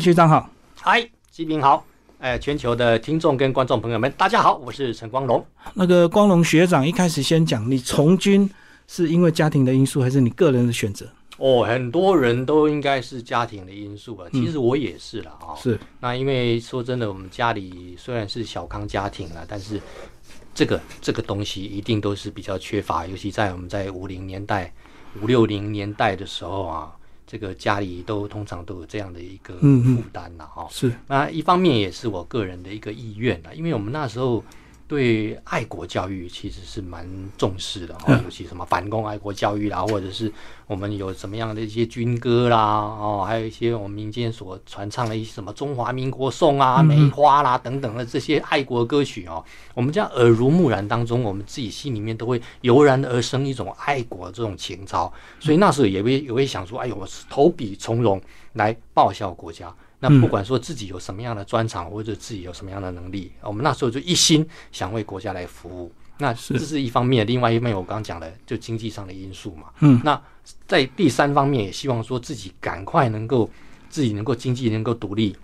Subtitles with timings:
[0.00, 0.48] 学长好。
[0.80, 1.84] 嗨，基平好。
[2.20, 5.44] 哎，全球的听众跟观众朋友们，大家好，我是陈光荣。
[5.74, 8.48] 那个光荣学长一开始先讲，你从军
[8.86, 11.06] 是因为家庭的因素，还是你个人的选择？
[11.36, 15.56] 哦，很多人都应该是家庭的因素吧，其实我也是了啊。
[15.56, 15.78] 是。
[16.00, 19.80] 那因为说真的，我们家里虽然是小康家庭了，但是
[20.54, 24.72] 这个这个东西一定都是比较缺乏，尤其在我们在五零年代、
[25.22, 26.92] 五六零年代的时候啊。
[27.30, 34.42] 这个家里都通常都有这样的一个负担了哈，是那一方面也是我个人的一个意愿了，因为我们那时候。
[34.90, 37.08] 对爱国教育其实是蛮
[37.38, 40.32] 重视的哈，尤其什么反共爱国教育啦，或者是
[40.66, 58.20] 我们有什么样的一些军歌啦，哦，还有一些我们民间所传唱的一些什么中华民国颂啊、梅花啦等等的这些爱国歌曲哦，我们这样耳濡目染当中，我们自己心里面都会油然而生一种爱国这种情操，所以那时候也会也会想说，哎呦，我投笔从戎
[58.54, 59.72] 来报效国家。
[60.00, 65.92] 那不管说自己有什么样的专长，或者自己有什么样的能力，我们那时候就一心想为国家来服务。
[66.18, 69.68] 那这是一方面，另外一方面我刚刚讲的就经济上的因素嘛。
[69.80, 70.20] 嗯，那
[70.66, 73.48] 在第三方面也希望说自己赶快能够
[73.88, 75.36] 自己能够经济能够独立。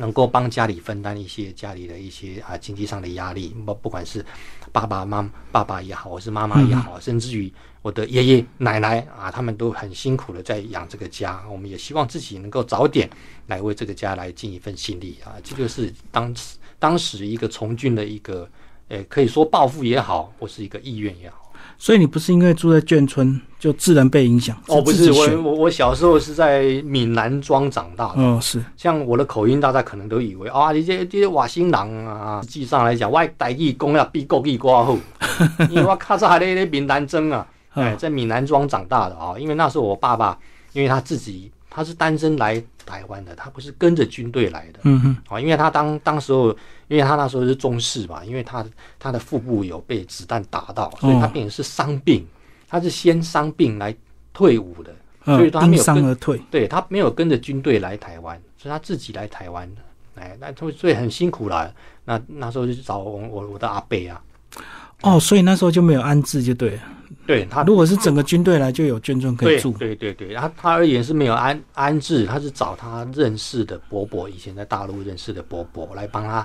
[0.00, 4.24] 能够帮家里分担一些家里的一些啊经济上的压力，不不管是
[4.72, 11.42] 爸爸妈爸爸也好，或是妈妈也好，甚至于我的爷爷奶奶啊，他们都很辛苦的在养这个家。
[11.50, 13.08] 我们也希望自己能够早点
[13.46, 18.48] 来为这个家来尽一份心力啊，这就是当时当时一个从军的一个，
[18.88, 21.49] 呃，可以说抱负也好，或是一个意愿也好。
[21.82, 24.54] 所以你不是因为住在眷村就自然被影响？
[24.68, 28.22] 哦，不是，我我我小时候是在闽南庄长大的。
[28.22, 28.62] 哦，是。
[28.76, 34.96] 像我的口音，大家可能都以为啊，你这这些瓦新郎啊，实际上来讲，我台语讲要比国语歌好，
[35.70, 40.38] 因为我卡在那那闽南庄啊， 哎，在闽南庄长大的啊，因为那时候我爸爸，
[40.74, 44.80] 因为他自己他是单身来台湾的，他不是跟着军队来的。
[44.82, 45.16] 嗯哼。
[45.28, 46.54] 啊，因为他当当时候。
[46.90, 48.66] 因为他那时候是中士嘛，因为他
[48.98, 52.26] 他的腹部有被子弹打到，所以他变成是伤病。
[52.68, 53.94] 他是先伤病来
[54.32, 54.92] 退伍的，
[55.24, 56.42] 所以他没有跟而退。
[56.50, 59.80] 对他没有跟着军队来台湾，所以他自己来台湾的。
[60.16, 61.72] 哎，那所以很辛苦了。
[62.04, 64.20] 那那时候就找我我我的阿伯啊。
[65.02, 66.78] 哦，所以那时候就没有安置，就对。
[67.26, 69.70] 对他，如果是整个军队来，就有眷村可以住。
[69.72, 76.44] 对对对，然后他而言是没有安安置，他是找他认识的伯伯，以前在大陆认识的伯伯来帮他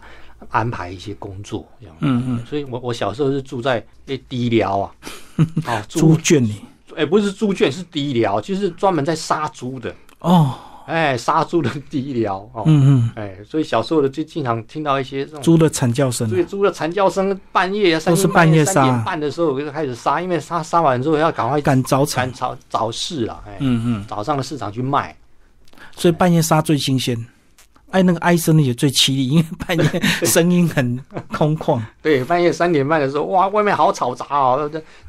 [0.49, 1.95] 安排一些工作，这样。
[2.01, 2.45] 嗯嗯。
[2.45, 4.91] 所以我我小时候是住在那低寮啊，
[5.65, 6.61] 哦，猪圈里。
[6.95, 9.95] 哎，不是猪圈，是低寮，就是专门在杀猪的。
[10.19, 10.53] 哦。
[10.85, 25.15] 哎，杀猪的低疗哦，嗯嗯，哎，所以小时候的就经常听到一些这种猪的惨叫声，对，猪的惨叫声，半夜都是半夜三点半的时候就开始杀，因为杀杀完之后要赶快赶早赶早早市了，哎，嗯嗯，早上的市场去卖，
[25.95, 27.17] 所以半夜杀最新鲜。
[27.91, 30.99] 哎，那个哀声也最凄厉，因为半夜 声音很
[31.31, 31.79] 空旷。
[32.01, 34.57] 对，半夜三点半的时候，哇，外面好吵杂啊，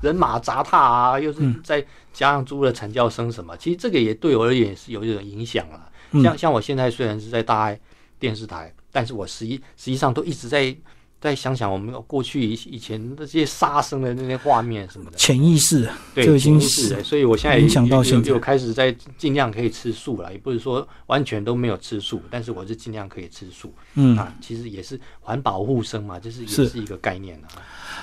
[0.03, 1.84] 人马杂踏啊，又是再
[2.16, 5.91] 加上猪的惨叫声什么，其实这个也对我而言是有一种影响了。
[6.22, 7.78] 像像我现在虽然是在大爱
[8.19, 10.75] 电视台，但是我实际实际上都一直在。
[11.21, 23.72] 再想想我们过去以以前那些杀生的那些画面什么的，潜意识对潜意识，所以我现在影响到现在，就开始在尽量可以吃素了，也不是说完全都没有吃素，但是我是尽量可以吃素。
[23.94, 27.48] 嗯啊，其实也是环保护生嘛，就是也是一个概念啊。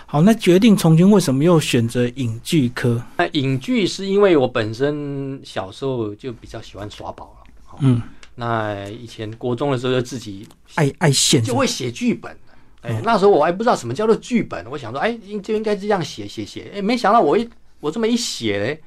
[0.06, 3.01] 好，那决定从军为什么又选择影剧科？
[3.18, 7.78] 那影剧是因为我本身小时候就比较喜欢耍宝了。
[7.81, 8.01] 嗯，
[8.35, 12.35] 那以前国中的时候就自己爱爱写，就会写剧本。
[12.83, 16.69] 哎，那时候我还不知道什么叫做剧本，我想说，哎，应就应该这样写写写。
[16.75, 17.49] 哎，没想到我一
[17.79, 18.81] 我这么一写嘞，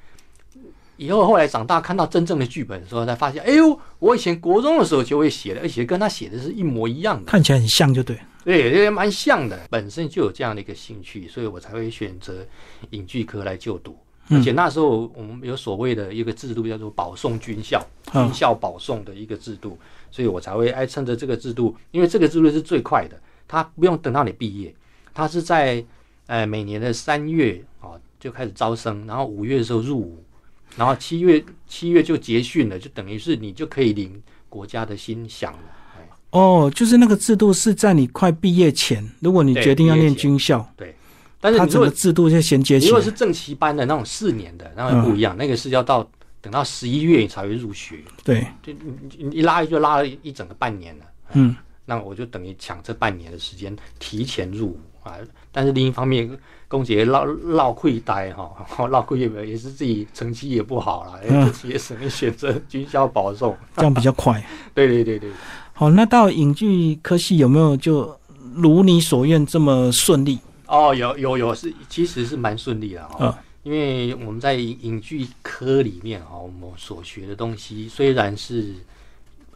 [0.96, 9.58] 以后后来长大看到真正的剧本的时候，才发现，哎呦，我以前国中的时候就会写的，而且跟他写的是一模一样的，看起来很像，就对，对，也蛮像的。
[9.70, 12.46] 本身就有这样的一个兴趣，所以我才会选择
[12.90, 13.96] 影剧科来就读。
[14.28, 17.80] 而且那时候我们有所谓的一个制度，叫做保送军校，
[18.12, 19.78] 军校保送的一个制度，
[20.10, 23.16] 所以我才会哎趁着这个制度，因为这个制度是最快的。
[23.48, 24.75] 他不用等到你毕业，
[25.14, 25.84] 他是在
[26.26, 30.25] 呃每年的三月啊就开始招生，然后五月的时候入伍，
[30.76, 35.58] 然后七月七月就结训了，就等于是你就可以领国家的薪饷了。
[36.31, 40.94] 哦，就是那个制度是在你快毕业前，如果你决定要念军校，对，
[41.40, 42.88] 但是他整个制度就衔接起。
[42.88, 46.06] 如果是正旗班的那种四年的，那不一样，那个是要到
[46.42, 48.00] 等到十一月你才会入学。
[48.22, 48.72] 对，就
[49.31, 51.04] 一拉就拉了一整个半年了。
[51.34, 51.56] 嗯。
[51.87, 55.17] 那我就等于抢这半年的时间提前入伍啊。
[55.50, 56.29] 但是另一方面，
[56.69, 63.56] 公姐落落亏呆哈，落亏也也是自己成绩也不好了，嗯也只能选择军校保送。
[63.77, 64.44] 这样比较快。
[64.75, 65.31] 对对对对，
[65.73, 68.15] 好，那到影剧科系有没有就
[68.55, 70.38] 如你所愿这么顺利？
[70.67, 73.35] 哦，有有有是，其实是蛮顺利的哈、嗯
[73.67, 78.73] 因为我们在影影剧科里面哈、我们所学的东西虽然是，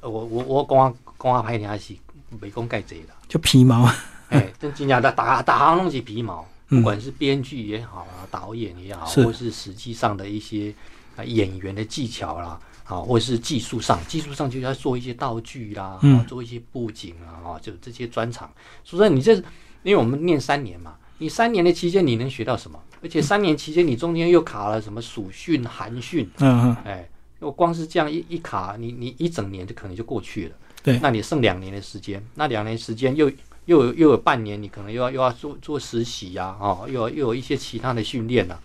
[0.00, 1.94] 呃我我我讲讲啊拍听是
[2.41, 3.82] 没讲盖贼的，就皮毛。
[3.82, 3.97] 啊，
[4.31, 6.79] 哎，但真正的打打行东西皮毛，嗯。
[6.79, 9.25] 不管是编剧也好啊，导演也好，是。
[9.25, 10.73] 或是实际上的一些
[11.17, 16.19] 啊演员的技巧啦，啊，或是技术上，技术上就要做一些道具啦，嗯。
[16.19, 18.50] 啊做一些布景啊，啊，就这些专场。
[18.85, 19.35] 所以说，你这
[19.82, 22.79] 因为我们念三年嘛，你三年的期间你能学到什么？
[23.03, 30.55] 而且三年期间你中间又卡了什么暑训、寒训，嗯嗯，哎，我光是这样一一卡，你你一整年就可能就过去了。
[30.82, 30.99] 对。
[31.00, 33.31] 那你剩两年的时间，那两年时间又
[33.67, 38.59] 又有又有半年，你可能又要又要做做实习呀、哦，又要又有一些其他的训练呐、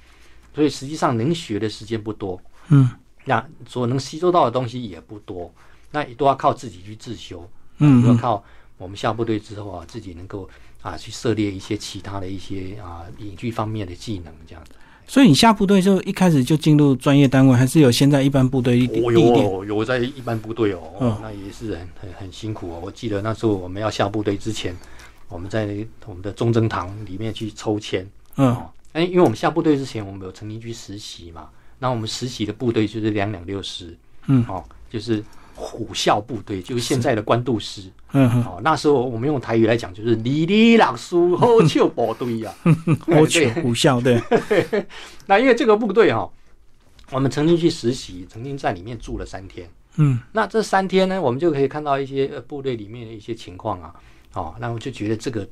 [0.54, 2.90] 所以实际上能学的时间不多，嗯。
[3.28, 5.52] 那所能吸收到的东西也不多，
[5.90, 8.44] 那都要靠自己去自修，嗯嗯，要靠
[8.78, 10.48] 我们下部队之后啊，自己能够
[10.84, 14.72] 啊去涉猎一些其他的一些啊影剧方面的技能，这样子。
[15.08, 19.46] 所以你下部队就一开始就进入专业单位，还是有先在一般部队历我历练？
[19.46, 22.82] 有有在一般部队哦，嗯那也是很很很辛苦哦。
[22.84, 24.76] 我记得那时候我们要下部队之前，
[25.30, 25.68] 我们在
[26.06, 28.06] 我们的中正堂里面去抽签
[28.38, 28.70] 嗯哦。
[28.94, 31.50] 哎，因为我们下部队之前，我们有曾经去实习嘛。
[31.78, 33.96] 那我们实习的部队就是两两六师，
[34.28, 35.22] 嗯哦，就是
[35.56, 37.82] 虎啸部队，就是现在的官渡师。
[38.12, 42.54] 嗯嗯，哦，那时候我们用台语来讲，就是里里老师好笑部队呀。
[43.08, 44.22] 我去虎啸对，
[45.26, 46.30] 那因为这个部队哈、
[47.12, 49.70] 我们曾经去实习，曾经在里面住了三天。
[49.98, 53.94] 嗯那这三天呢，我们就可以看到一些呃部队里面的一些情况啊，
[54.34, 55.48] 哦，那我就觉得这个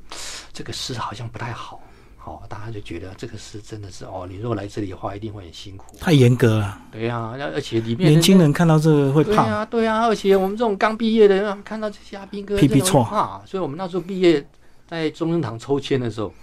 [0.52, 1.82] 这个师好像不太好，
[2.26, 5.98] 哦，大家就觉得这个是真的是哦，你如果来这里的话，一定会很辛苦。
[6.00, 9.44] 太严格了，对呀、那而且里面年轻人看到这个会怕。
[9.44, 14.46] 对啊，对啊，而且我们这种刚毕业的，看到这些阿兵哥屁屁错怕，所以我们那时候毕业
[14.88, 16.34] 在中正堂抽签的时候，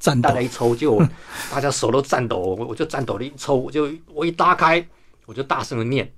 [0.00, 0.98] 战大家一抽就
[1.50, 4.86] 大家手都颤抖，我我就颤抖了一抽，我就我一拉开，
[5.26, 6.10] 我就大声的念。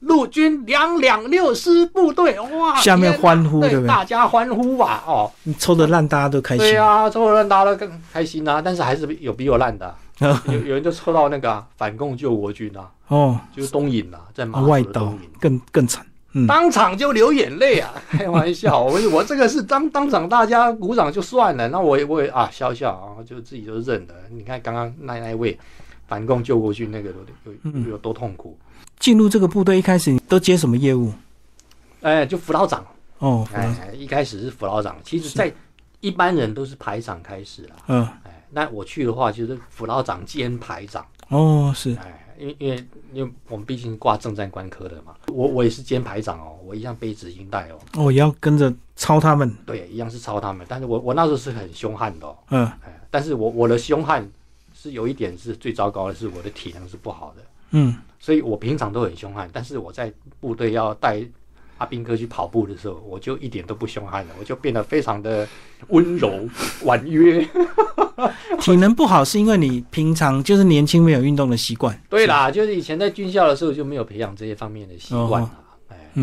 [0.00, 2.76] 陆军两两六师部队，哇！
[2.76, 6.58] 下面欢呼对不对大家欢呼吧，哦，你抽的烂，大家都开心。
[6.66, 9.86] 对啊，抽的烂大家都更开心啊，但是还是有比我烂的
[10.18, 15.14] 啊、 有有人就抽到那个啊、反共救国军啊，哦，就是东引啊，在马啊外岛。
[15.40, 16.04] 更更惨。
[16.38, 17.94] 嗯当场就流眼泪啊！
[18.12, 24.14] 开玩笑，我我这个是当当场大家鼓掌就算了，那我也我也啊笑笑啊，就自己就认了。
[24.30, 25.58] 你看刚刚那那一位
[26.06, 27.16] 反共救国军那个有
[27.52, 28.58] 有嗯有多痛苦？
[28.98, 31.12] 进入这个部队一开始你都接什么业务？
[32.02, 32.84] 哎，就辅导长，
[33.18, 35.52] 哦，哎，一开始是辅导长，其实在
[36.00, 37.76] 一般人都是排长开始啦。
[37.88, 49.52] 嗯，哎，那我去的话就是辅导长兼排长，哦，是，哎，因为因为因为我们毕竟挂正战官科的嘛，我我也是兼排长哦，我一样背执行带哦，哦，也要跟着抄他们。
[49.64, 52.36] 对，一样是抄他们，但是我我那时候是很凶悍的哦。
[52.50, 54.28] 嗯，哎，但是我我的凶悍
[54.74, 61.20] 是有一点是最糟糕的是我的体能是不好的，嗯，所以我平常都很凶悍，但是我在部队要带
[61.78, 65.46] 阿兵哥去跑步的时候，我就一点都不凶悍了，我就变得非常的
[65.88, 66.48] 温柔
[66.84, 67.46] 婉约。
[68.60, 72.00] 体能不好是因为你平常就是年轻没有运动的习惯。
[72.08, 75.50] 对啦，就是以前在军校的时候就没有培养这些方面的习惯啦。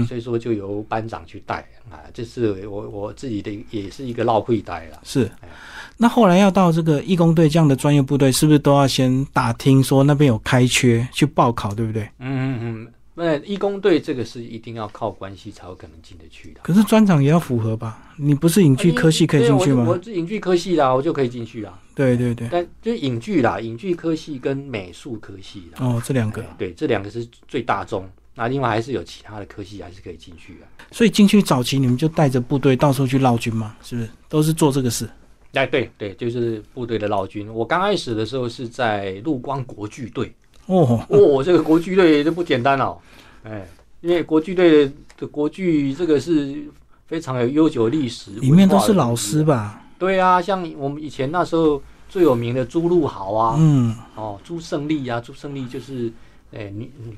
[0.07, 1.57] 所以说就由班长去带
[1.89, 4.99] 啊，这是我我自己的也是一个绕会带啦。
[5.03, 5.49] 是哎。
[5.95, 12.03] 那后来要到这个义工队这样的专业部队，是不是都要先打听说那边有开缺去报考，对不对？
[12.17, 16.61] 嗯嗯嗯，那义工队这个是一定要靠关系才有可能进得去的。
[16.63, 18.11] 可是专长也要符合吧？
[18.17, 20.03] 你不是影剧科系可以进去吗对我我？
[20.03, 21.79] 是影剧科系啦，我就可以进去啦。
[21.93, 28.09] 对对对，但就是影剧啦，影剧科系跟美术科系啦，哦，这两个哎，对，这两个是最大宗。
[28.35, 30.65] 那另外还是有其他的科系还是可以进去的。
[30.91, 34.09] 所以进去早期你们就带着部队到处去绕军嘛，是不是？
[34.29, 35.09] 都是做这个事。
[35.53, 37.47] 哎，对对，就是部队的绕军。
[37.53, 40.33] 我刚开始的时候是在陆光国剧队，
[40.65, 42.97] 哦，哦，这个国剧队这不简单哦，
[43.43, 43.67] 哎，
[44.01, 46.63] 因为国剧队的国剧这个是
[47.05, 49.83] 非常有悠久历史，里面都是老师吧？
[49.99, 56.11] 对啊，像我们以前那时候最有名的朱露豪啊，嗯，哦，朱胜利啊，朱胜利就是，
[56.51, 57.15] 哎、女女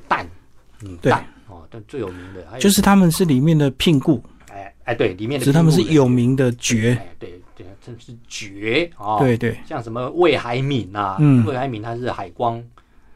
[0.81, 1.11] 旦，女对
[1.47, 6.97] 哦，但最有名的还有就是他们是里面的聘雇，哎哎，对，里面的只是他们是有名的绝。
[6.99, 11.45] 哎，对对，真是绝哦，，对对，像什么魏海敏呐、嗯。
[11.45, 12.61] 魏海敏他是海光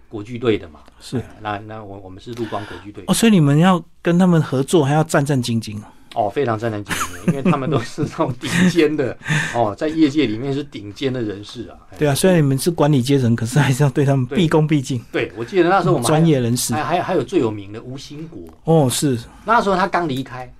[0.07, 1.17] 国剧队的嘛，是。
[1.17, 5.85] 哎那那我我们是陆光国剧队，哦，所以你们要跟他们合作，还要战战兢兢哦。
[6.15, 9.15] 哦，非常战战兢兢，因为他们都是那种顶尖的
[9.53, 11.77] 哦，在业界里面是顶尖的人士啊。
[11.91, 11.97] 哎。
[11.97, 14.37] 对啊，虽然你们是管理阶层，可是还是要对他们对。
[14.37, 16.73] 毕恭毕敬，对，我记得那时候我们还专业人士。
[16.73, 19.19] 还还有还有最有名的吴兴国，哦，是。
[19.45, 20.51] 那时候他刚离开，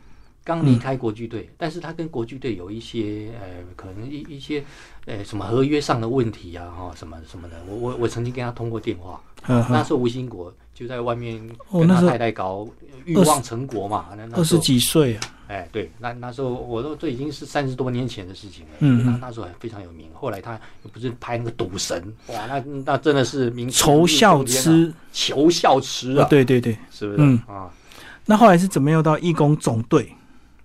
[0.43, 4.63] 刚嗯离开国剧队，但是他跟国剧队有一些呃，可能一一些
[5.05, 7.55] 呃什么合约上的问题啊，哈、什么什么的。
[7.67, 11.41] 我我我曾经跟他通过电话，那时候吴兴国就在外面
[11.71, 12.67] 跟他太太搞
[13.05, 20.07] 欲望成国嘛，二十几岁啊，哎对，那那时候我都这已经是三十多年前的事情了，嗯那那时候还非常有名。
[20.13, 20.53] 后来他
[20.83, 27.67] 又不是拍那个赌神，哇，那那真的是名气仇笑痴，仇笑痴哦啊，对对对，是不是、嗯啊？
[28.27, 30.13] 那后来是怎么又到义工总队？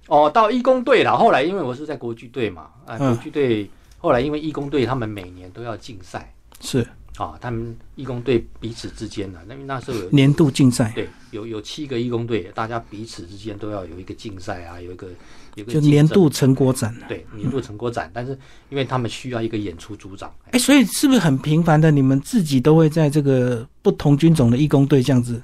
[0.09, 1.17] 哦，到义工队了。
[1.17, 6.87] 后来因为我是在国剧队嘛，啊，嗯国剧队后来因为义工队他们每年都要竞赛是
[7.17, 15.07] 啊，他们义工队彼此之间呢，那那时候有年度竞赛，对有有七个义工队，大家彼此之间都要有一个竞赛啊，有一个
[15.55, 16.93] 有一个就年度成果展。
[17.09, 18.37] 对年度成果展，但是
[18.69, 21.91] 因为他们需要一个演出组长，哎哎，所以是不是很频繁的？
[21.91, 25.41] 你们自己都会在这个不同军种的义工队这样子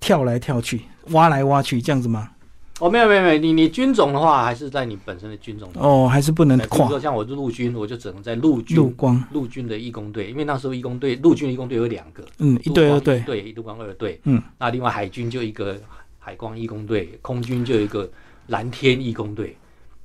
[0.00, 2.30] 跳来跳去、挖来挖去这样子吗？
[2.80, 5.68] 哦，没有没有没有，你你军种的话还是在你本身的军种。
[5.74, 9.22] 哦，还是不能跨哎比如说像我是陆军，我就只能在陆军陆光？
[9.32, 14.20] 陆军的义工队，因为那时候义工队陆军义工队有两个，嗯，一队二队，对，陆光二队。
[14.24, 15.76] 嗯，那另外海军就一个
[16.18, 18.08] 海光义工队，空军就有一个
[18.46, 19.56] 蓝天义工队。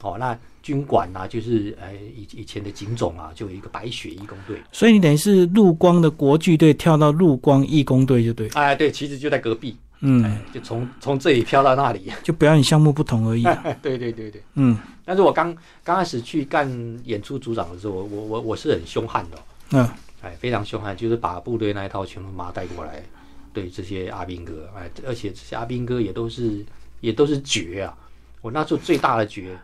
[0.02, 4.58] 哦，那军管啊，就是呃以以前的警种啊，就有一个白雪义工队。
[4.70, 12.12] 所以你等于是陆光的国剧队跳到陆光义工队就对，哎，对，其实就在隔壁，嗯，哎，就从从这里飘到那里。
[12.22, 13.64] 就表演项目不同而已啊。
[13.82, 14.44] 对对对对。
[14.56, 16.70] 嗯但是我刚刚开始去干
[17.04, 19.42] 演出组长的时候，我我我我是很凶悍的哦、
[19.72, 19.90] 嗯，
[20.22, 23.04] 哎，非常凶悍，就是把部队那一套全部妈带过来，
[23.52, 26.66] 对这些阿兵哥，哎，而且这些阿兵哥也都是
[27.02, 27.94] 也都是绝啊！
[28.42, 29.58] 我那时候最大的绝，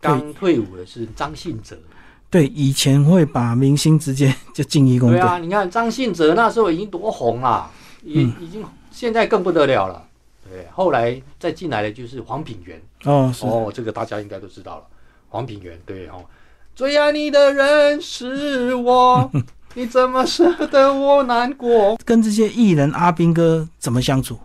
[0.00, 1.76] 刚退伍的是张信哲，
[2.30, 7.68] 对，以前会把明星直接就进义工队，对啊，你看张信哲那时候已经多红啦，
[8.04, 8.64] 也、嗯已经
[8.98, 10.04] 现在更不得了了。
[10.50, 14.84] 对，后来再进来的就是黄品源，哦，是哦，这个大家应该都知道了，
[15.28, 16.24] 黄品源，对哦，
[16.74, 19.30] 最爱你的人是我，
[19.74, 21.96] 你怎么舍得我难过？
[22.04, 24.36] 跟这些艺人阿兵哥怎么相处？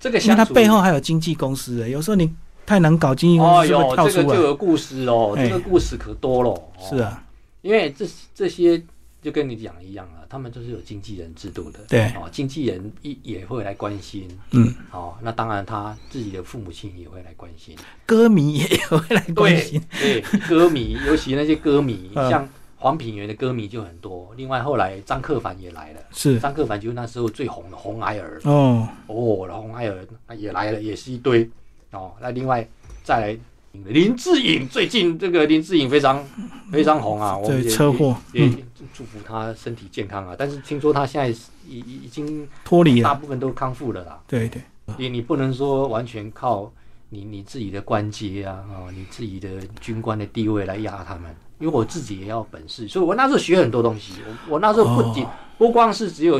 [0.00, 2.34] 这个相处他背后还有经纪公司的，有时候你
[2.64, 4.22] 太难搞，经纪公哦司是不是哟，跳出来？
[4.24, 6.50] 这个就有故事哦，哎这个故事可多了。
[6.50, 7.22] 哦是，啊，
[7.62, 8.82] 因为这这些
[9.22, 11.80] 就跟你讲一样啊，他们都是有经纪人制度的。
[11.88, 14.28] 对哦，经纪人一也会来关心。
[14.52, 17.76] 嗯，哦，那当然他自己的父母亲也会来关心。
[18.04, 24.32] 歌迷也会来关心，对歌迷，尤其那些歌迷， 嗯像黄品源的歌迷就很多。
[24.36, 28.40] 另外后来张克凡也来了，是张克凡就是那时候最红的红孩儿。
[28.44, 30.06] 哦，哦，红孩儿
[30.36, 31.48] 也来了，也是一堆
[31.92, 32.12] 哦。
[32.20, 32.66] 那另外
[33.02, 33.38] 再来
[33.84, 36.24] 林志颖，最近这个林志颖非常
[36.70, 38.48] 非常红啊，我们对也车祸也
[38.94, 40.34] 祝福他身体健康啊。
[40.38, 41.28] 但是听说他现在
[41.68, 44.20] 已已已经脱离了，大部分都康复了啦。
[44.26, 44.62] 对对，
[44.98, 46.72] 你你不能说完全靠
[47.10, 49.48] 你你自己的官阶啊，哦，你自己的
[49.80, 51.34] 军官的地位来压他们。
[51.58, 54.12] 因为我自己也要本事，所以我那时候学很多东西。
[54.46, 56.38] 我我那时候不仅、哦不光是只有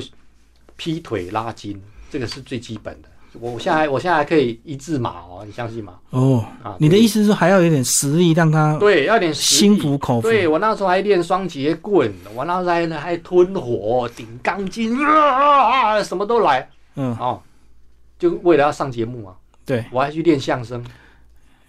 [0.76, 3.08] 劈腿拉筋，这个是最基本的。
[3.40, 5.94] 我我现在我现在还可以一字马哦，你相信吗？
[6.10, 16.68] 哦啊，你的意思是说还要有点实力，让他对，要点心服口服，对我那时候还练双截棍，我那时候还还吞火、顶钢筋啊，什么都来。
[16.94, 17.40] 嗯，哦，
[18.18, 20.82] 就为了要上节目嘛，对，我还去练相声，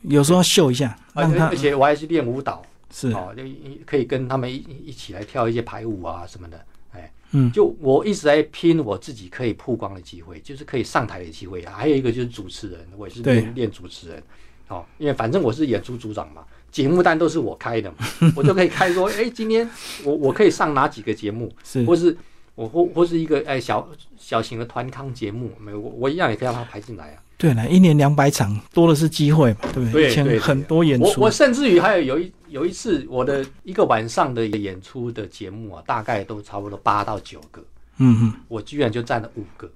[0.04, 2.62] 有时候要秀一下，而且而且我还去练舞蹈，
[2.94, 3.12] 是。
[3.12, 3.44] 哦，就
[3.86, 6.58] 可以跟他们一一起来跳一些排舞啊什么的，
[6.98, 11.74] 哎，嗯就我一直在拼我自己可以曝光的机会，就是可以上台的机会啊。
[11.77, 14.24] 还有一个就是主持人，我也是练练主持人，
[14.68, 17.98] 哦，因为反正我是演出组长嘛，节目单都是我开的嘛，
[18.36, 19.70] 我就可以开说， 哎，今天
[20.04, 22.18] 我我可以上哪几个节目，是或是
[22.56, 23.88] 我或或是一个哎小
[24.18, 27.22] 小型的团康节目，没有我我一样也可以让他排进来啊。
[27.38, 30.10] 对了，一年两百场，多的是机会嘛，对不对？
[30.10, 37.62] 以前很多演出我我，甚至于还有有一有一次我的一个晚上的演出的节目啊，大概都差不多八到九个，
[38.00, 39.70] 嗯嗯，我居然就占了五个，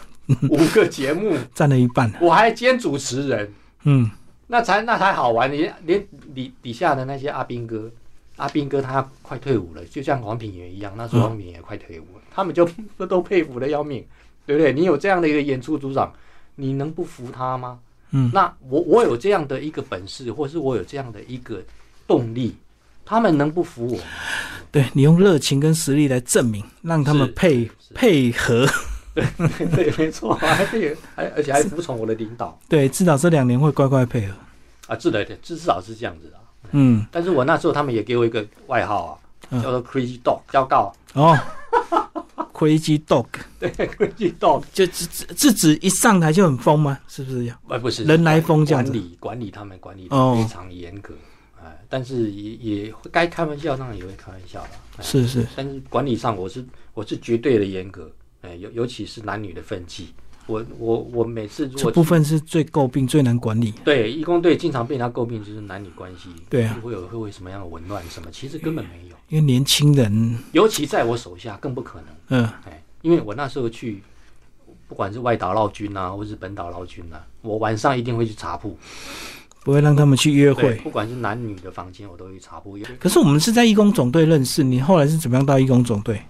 [0.48, 3.52] 五个节目，占了一半，我还兼主持人，
[3.84, 4.10] 嗯，
[4.46, 5.52] 那才那才好玩。
[5.52, 7.90] 连连底底下的那些阿兵哥，
[8.36, 12.66] 阿兵哥他快退伍了，就像黄品源一样，那时候黄品源也快退伍了，他们就
[13.06, 14.02] 都佩服的要命，
[14.46, 14.72] 对不对？
[14.72, 16.10] 你有这样的一个演出组长，
[16.62, 17.78] 你能不服他吗？
[18.12, 18.30] 嗯。
[18.32, 21.60] 那我我有这样的一个本事，或是我有这样的一个
[22.06, 22.54] 动力，
[23.04, 23.96] 他们能不服我？
[23.96, 24.04] 吗？
[24.70, 28.66] 对你用热情跟实力来证明，让他们配配合，
[29.12, 32.58] 对，没错，还对，还而且还服从我的领导。
[32.68, 34.34] 对，至少这两年会乖乖配合。
[34.86, 36.36] 啊，是的，至少是这样子的。
[36.70, 39.12] 嗯，但是我那时候他们也给我一个外号啊，
[39.50, 39.62] 嗯。
[39.62, 41.38] 叫做 Crazy Dog，叫告，哦
[42.62, 43.26] ，Crazy Dog，
[43.58, 46.98] 对，Crazy Dog，就只只是指一上台就很疯吗？
[47.08, 47.58] 是不是要？
[47.68, 51.14] 呃，不是人来疯这样子管理管理他们管理的哦非常严格，
[51.62, 52.52] 哎，但是也
[52.84, 56.64] 也该开玩笑当然也会开玩笑了，哎是是，但是管理上我是
[56.94, 58.10] 我是绝对的严格，
[58.42, 60.08] 哎，尤尤其是男女的分际，
[60.46, 63.72] 我我我每次如这部分是最诟病、最难管理。
[63.84, 71.98] 对义工队经常被人家诟病就是男女关系，对啊会有会为什么样的紊乱什么，其实根本没有，因为年轻人，尤其在我手下更不可
[72.28, 74.02] 能，嗯，哎，因为我那时候去。
[74.88, 78.76] 不管是外岛捞军啊，或是本岛捞军啊，我晚上一定会去查铺
[79.64, 80.74] 不会让他们去约对，会。
[80.80, 82.78] 不管是男女的房间，我都会去茶铺。
[83.00, 86.20] 可是我们是在义工总队认识，你后来是怎么样到义工总队？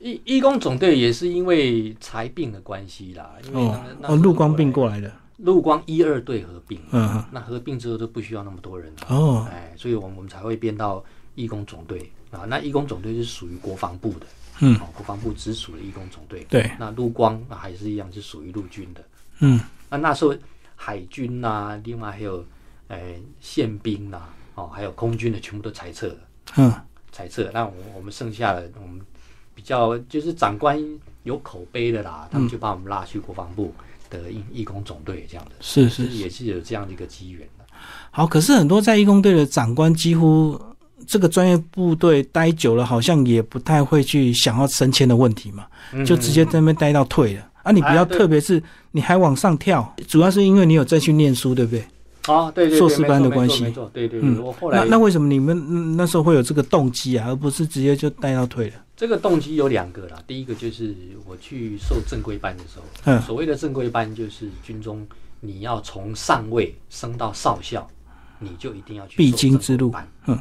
[0.00, 3.62] 义义工总队也是因为财病的关系啦，因为
[4.02, 11.02] 哦陆光并，过来的，那陆光一二队合并，嗯哼，那合并之后都不需要那么多人了，哦，哎，所以我们我们才会编到
[11.34, 12.44] 义工总队啊。
[12.48, 14.26] 那义工总队是属于国防部的，
[14.60, 16.46] 嗯，哦，国防部直属的义工总队。
[16.48, 19.04] 对，那陆光那还是一样是属于陆军的。
[19.40, 20.34] 嗯，那那时候
[20.74, 22.44] 海军呐、另外还有
[22.88, 22.98] 呃
[23.40, 24.22] 宪兵呐、
[24.54, 26.18] 哦，还有空军的，全部都裁撤了。
[26.56, 26.72] 嗯，
[27.12, 29.00] 裁撤，那我我们剩下的我们
[29.54, 30.78] 比较就是长官
[31.24, 33.74] 有口碑的啦，他们就把我们拉去国防部
[34.08, 37.64] 的义义工总队这样的，是是也是有这样的一个机缘的。
[38.10, 38.26] 好。
[38.26, 40.58] 可是很多在义工队的长官，几乎
[41.08, 45.66] 这个专业部队待久了，好像也不太会去想要升迁的问题嘛，
[46.04, 47.48] 就直接在那边待到退了。
[47.62, 48.62] 啊，你比较特别是
[48.92, 51.82] 你还往上跳，主要是因为你有再去念书，对不对？
[52.26, 58.74] 啊，对硕士班的关系没错，对对对，嗯我后来那那为什么你们嗯那时候会有这个动机啊，而不是直接就待到退了？
[58.94, 60.94] 这个动机有两个啦，第一个就是
[61.26, 65.06] 我去受正规班的时候，嗯所谓的正规班就是军中
[65.40, 67.88] 你要从上尉升到少校，
[68.38, 70.40] 你就一定要去必经之路班，嗯，哦，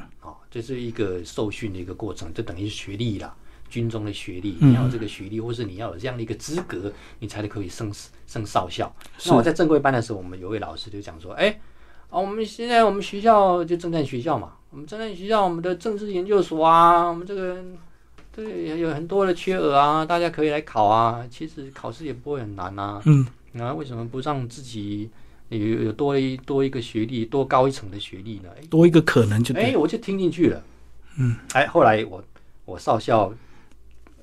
[0.62, 3.36] 这是一个受训的一个过程，就等于是学历啦。
[3.70, 7.94] 军中的学历，嗯你要有这个学历，或是你要有这样的一个资格，你才可以升
[8.26, 8.92] 升少校。
[9.26, 11.60] 那我在正规班的时候，我们有位老师就讲说，哎、
[12.10, 17.62] 啊，我们现在我们学校就正战学校嘛，我们正战学校我们的政治研究所啊，我们这个
[18.32, 21.28] 对有很多的缺额啊，大家可以来考啊。
[21.30, 23.02] 其实考试也不会很难啊。
[23.06, 25.10] 嗯，那、为什么不让自己
[25.50, 28.50] 有有多一多一个学历，多高一层的学历呢？
[28.58, 30.64] 哎、多一个可能就哎、我就听进去了。
[31.18, 32.24] 嗯，哎，后来我
[32.66, 33.34] 我少校、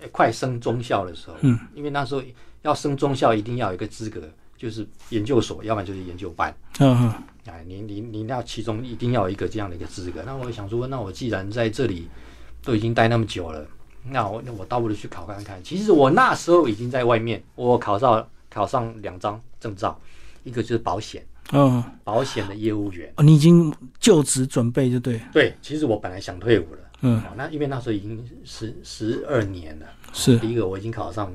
[0.01, 2.23] 哎快升中校的时候，嗯，因为那时候
[2.61, 4.21] 要升中校，一定要有一个资格，
[4.55, 6.55] 就是研究所，要不然就是研究班。
[6.79, 7.15] 嗯嗯，
[7.47, 10.23] 哎，你你你要其中一定要有一个这样的一个资格。
[10.27, 12.07] 那我想说，那我既然在这里
[12.63, 13.67] 都已经待那么久了，
[14.05, 15.59] 那我那我倒不如去考看看。
[15.65, 19.99] 其实我那时候已经在外面，我考上考上两张证照，
[20.45, 23.13] 一个就是保险，嗯，保险的业务员。
[23.17, 25.23] 哦你已经就职准备就对了。
[25.33, 29.87] 对，其实我本来想退伍了，嗯，哦，那因为那时候已经十十二年了。
[30.13, 31.35] 是第一个我已经考上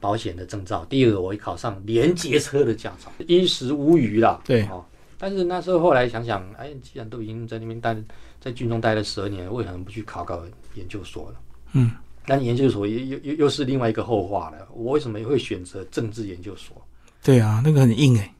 [0.00, 4.40] 保险的证照，第二个我也考上连接车的驾照，衣食无余啦。
[4.44, 4.84] 对哦，
[5.18, 7.94] 但是那时候后来想想，哎，既然都已经在那边待，
[8.40, 10.42] 在军中待了十二年，为什么不去考考
[10.74, 11.36] 研究所了？
[11.72, 11.90] 嗯，
[12.24, 14.66] 但研究所又又又又是另外一个后话了。
[14.72, 16.80] 我为什么会选择政治研究所？
[17.28, 18.34] 对啊，那个很硬哎。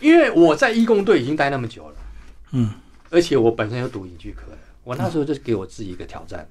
[0.00, 1.96] 因为我在义工队已经待那么久了，
[2.52, 2.72] 嗯，
[3.10, 6.48] 而且我本身有读影剧科的，我那时候就给我自己一个挑战。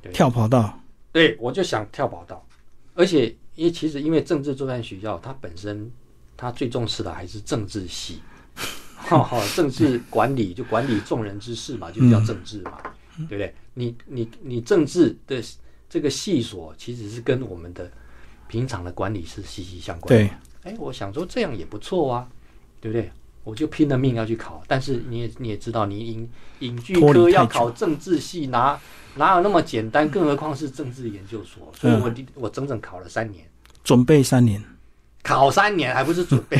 [0.00, 0.78] 对跳跑道。
[1.10, 2.46] 对，我就想跳跑道，
[2.94, 5.90] 而且因为其实因为政治作战学校，它本身
[6.36, 8.22] 它最重视的还是政治系，
[8.94, 12.78] 哈哈，政治管理就管理众人之事嘛，就叫政治嘛，
[13.28, 13.52] 对不对？
[13.74, 15.42] 你你你政治的
[15.90, 17.90] 这个系所其实是跟我们的
[18.48, 20.30] 平常的管理是息息相关。，对，
[20.62, 22.28] 哎，我想说这样也不错啊，
[22.80, 23.10] 对不对？
[23.42, 26.30] 我就拼了命要去考，但是你也你也知道，你影
[26.60, 28.80] 影剧科要考政治系，哪
[29.16, 30.08] 哪有那么简单？
[30.08, 33.44] 更何况是政治研究所，所以我我整整考了三年，
[33.82, 34.64] 准备三年，
[35.22, 36.56] 考三年还不是准备，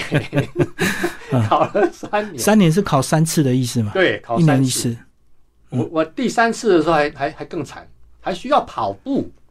[1.48, 3.90] 考了三年，三年是考三次的意思嘛？
[3.94, 4.94] 对，考一三一次，
[5.70, 7.88] 我我第三次的时候还还还更惨，
[8.20, 9.43] 还需要跑步，要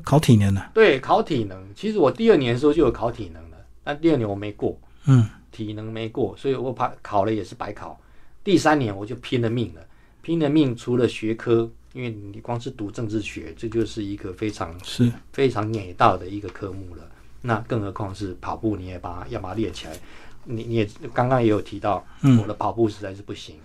[0.00, 0.70] 考体能啊。
[0.74, 1.64] 对，考体能。
[1.74, 7.98] 其实我第二年的时候就有考体能了，但第二年我没过，嗯，体能没过，所以我怕考了也是白考。
[8.42, 9.80] 第三年我就拼了命了，
[10.22, 17.02] 拼了命，除了学科，因为你光是读政治学，这就是一个非常是，非常碾到的一个科目了。
[17.42, 19.92] 那更何况是跑步，你也把它要把它练起来。
[20.44, 23.56] 你你也刚刚也有提到，嗯我的跑步实在是不行。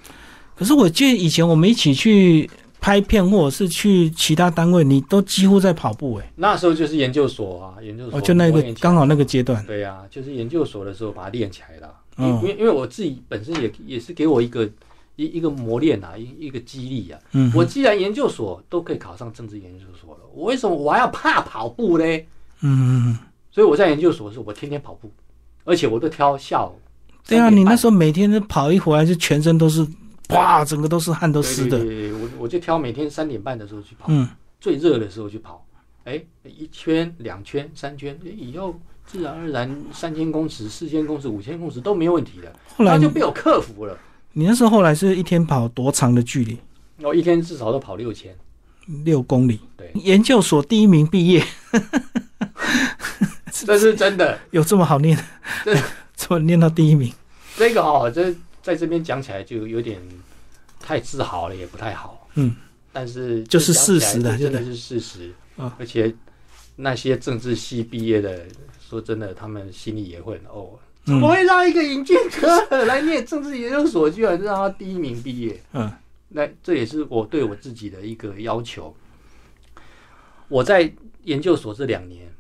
[0.56, 2.50] 可是我记得以前我们一起去
[2.82, 6.34] 拍片或者是去其他单位，你都几乎在跑步哎。
[6.36, 11.94] 那时候就是研究所啊，研究所哦，就那个刚好那个阶段，对呀、就是研究所的时候把它练起来了。
[12.18, 14.68] 因嗯因为因为我自己本身也也是给我一个
[15.16, 17.20] 一一个磨练啊，一一个激励啊。
[17.34, 22.28] 嗯，我既然研究所都可以考上政治研究所了，我为什么我还要怕跑步嘞？
[22.62, 23.18] 嗯嗯，
[23.52, 25.10] 所以我在研究所的时候，我天天跑步，
[25.64, 26.74] 而且我都挑下午。
[27.28, 29.88] 对啊，你那时候候每天都跑一回来，就全身都是，
[30.30, 34.30] 哇，整个都是汗都湿的，对对对，我我就挑每天三点半的时候去跑，嗯，
[34.60, 35.66] 最热的时候去跑。
[36.04, 43.98] 哎，一圈、两圈、三圈，以后自然而然三千公尺、四千公尺、五千公尺都没问题的，后来就被我克服了。
[44.34, 46.58] 你那时候后来是一天跑多长的距离？
[47.04, 48.36] 我一天至少都跑六千。
[49.04, 49.60] 六公里。
[49.78, 51.46] 对，研究所第一名毕业，
[53.52, 54.40] 这是真的。
[54.50, 55.18] 有这么好念
[55.64, 55.76] 这？
[56.16, 57.14] 怎么念到第一名？
[57.58, 60.02] 这个哦，这在这边讲起来就有点
[60.80, 62.28] 太自豪了，也不太好。
[62.36, 62.56] 嗯，
[62.94, 65.32] 但是就是事实的真的是事实。
[65.58, 66.14] 啊而且
[66.76, 68.46] 那些政治系毕业的，
[68.80, 75.62] 说真的，他们心里也会很哦，怎么嗯会让一个尹俊科来念政治研究所，居然让他第一名毕业？
[75.74, 75.92] 嗯
[76.30, 78.96] 那这也是我对我自己的一个要求。
[80.48, 80.90] 我在
[81.26, 82.34] 研究所这两年，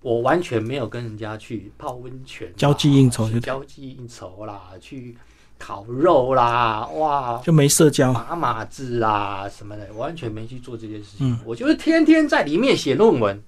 [0.00, 5.16] 我完全没有跟人家去泡温泉、交际应酬交际应酬啦，去
[5.58, 8.14] 烤肉啦，哇，就没社交。
[8.14, 11.32] 打码字啦什么的，完全没去做这件事情。
[11.32, 13.42] 嗯我就是天天在里面写论文，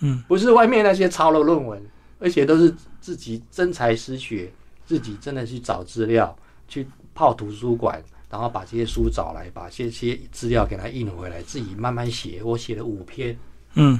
[0.00, 1.82] 嗯不是外面那些抄了论文，
[2.20, 4.50] 而且都是自己真才实学，
[4.86, 6.34] 自己真的去找资料，
[6.68, 12.40] 去泡图书馆，然后把这些书找来，把这些资料给它印回来，自己慢慢写。
[12.44, 13.36] 我写了五篇，
[13.74, 13.98] 嗯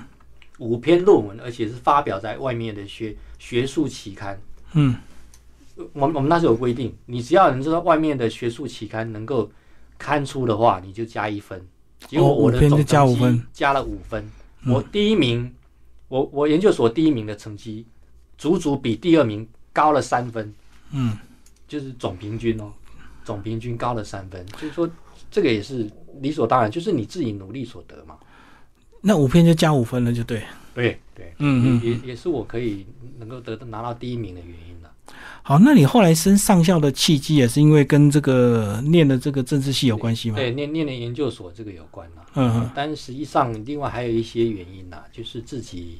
[0.58, 4.40] 五篇论文，而且是发表在外面的学学术期刊。
[4.74, 4.94] 嗯
[5.92, 9.50] 我们我们那时候有规定，你只要能知道外面的学术期刊能够
[9.98, 11.66] 刊出的话，你就加一分。
[12.08, 14.24] 结果我的总分加了五分。
[14.64, 15.52] 嗯我第一名，
[16.06, 17.84] 我我研究所第一名的成绩，
[18.38, 20.54] 足足比第二名高了三分，
[20.92, 21.18] 嗯，
[21.66, 22.72] 就是总平均哦，
[23.24, 24.46] 总平均高了三分。
[24.46, 24.88] 就是说，
[25.32, 28.16] 这个也是理所当然，就是你自己努力所得嘛。
[29.00, 30.44] 那五篇就加五分了，就对。
[30.74, 32.86] 对对，嗯也也也是我可以
[33.18, 34.91] 能够得到拿到第一名的原因了。
[35.44, 40.36] 好，那你后来升上校的契机也是因为跟这个念的这个政治系有关系吗？
[40.36, 42.24] 对，念念的研究所这个有关了。
[42.34, 45.98] 嗯嗯但实际上，另外还有一些原因呐、就是自己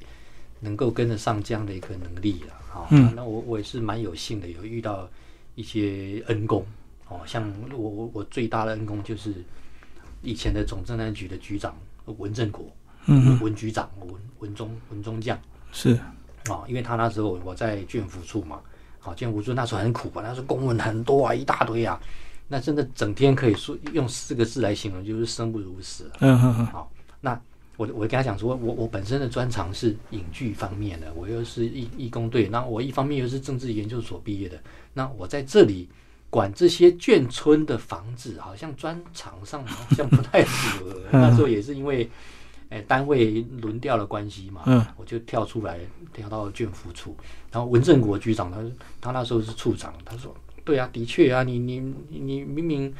[0.61, 2.55] 能够跟得上这样的一个能力了。
[2.72, 5.09] 啊、嗯那我我也是蛮有幸的，有遇到
[5.57, 6.64] 一些恩公
[7.09, 9.35] 哦，像我我我最大的恩公就是
[10.22, 11.76] 以前的总政安局的局长
[12.07, 12.64] 文正国，
[13.07, 15.37] 嗯嗯，文局长文文中文中将
[15.72, 15.98] 是
[16.44, 18.61] 啊、因为他那时候我在眷服处嘛，
[19.04, 22.00] 好、眷服处那时候很苦吧，那时候公文很多啊，一大堆啊，
[22.48, 26.16] 那真的整天可以说用四个字来形容，就是生不如死啊。
[26.20, 26.86] 嗯嗯嗯
[27.20, 27.40] 那
[27.76, 34.60] 我我跟他讲说，我我本身的专长是影剧方面的，我又是义义工队，那我一方面又是政治研究所毕业的，
[34.94, 35.88] 那我在这里
[36.30, 41.00] 管这些眷村的房子，好像专长上好像不太符合。
[41.10, 42.08] 嗯 那时候也是因为，
[42.72, 45.78] 哎、单位轮调的关系嘛，嗯我就跳出来，
[46.12, 47.14] 跳到眷服处。
[47.50, 48.58] 然后文正国局长他
[49.00, 52.94] 他那时候是处长，他说：“对啊，的确啊，你你你你明明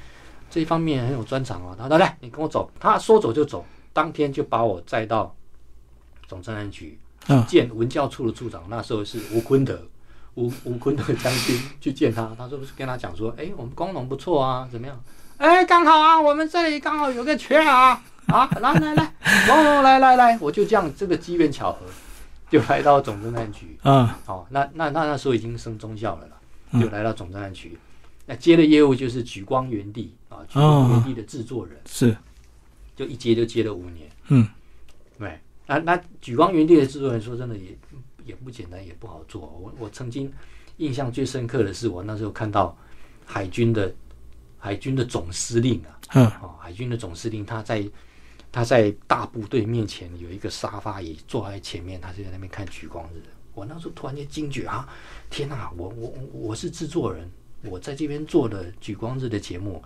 [0.51, 5.35] 这一方面很有专长啊。”他说：“来，你跟我走。”他说走就走，当天就把我载到
[6.29, 9.81] 总政安局嗯见文教处的处长，那时候是吴坤德。
[10.35, 14.99] 吴吴坤德将军去见他，他说跟他讲说，哎、我们工农不错啊，怎么样？
[15.37, 19.13] 哎，刚好啊，我们这里刚好有个缺啊，啊，来来来，
[19.83, 21.81] 来来 来，我就这样这个机缘巧合，
[22.51, 23.77] 就来到总政案局。
[23.83, 26.29] 啊哦，那那那那时候已经升中校了
[26.81, 27.79] 就来到总政案局。
[28.25, 32.17] 那接的业务就是举光原地啊，举光原地的制作人，是
[32.97, 34.09] 就一接就接了五年。
[34.29, 34.49] 嗯
[35.19, 37.77] 对，那那举光原地的制作人，说真的也
[38.25, 39.41] 也不简单，也不好做。
[39.61, 40.33] 我我曾经
[40.79, 42.77] 印象最深刻的是，我那时候看到
[43.27, 43.93] 海军的
[44.59, 47.85] 海军的总司令啊，嗯哦，海军的总司令他在
[48.53, 53.23] 他在大部队面前有一个沙发椅坐在前面，他就在那边看举光日。
[53.55, 54.87] 我那时候突然间惊觉啊，
[55.31, 57.31] 天哪、我我我我是制作人，
[57.65, 59.83] 我在这边做的举光日的节目，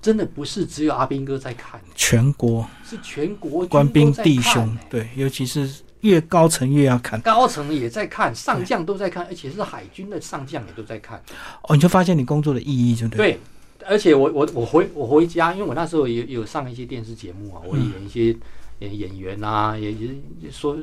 [0.00, 5.68] 真的不是只有阿兵哥在看，全国是全国官兵弟兄欸对，尤其是
[6.00, 11.22] 越高层越要看高层也在看，上将都在看，而且是海军的上将也都在看。
[11.62, 13.16] 哦，你就发现你工作的意义，就对。
[13.16, 13.40] 对，
[13.86, 17.92] 而且我我我回我回家，因为我那时候也有上一些电视节目啊，我嗯。
[17.92, 18.36] 演一些
[18.80, 20.08] 演演员啊，也也
[20.40, 20.76] 也说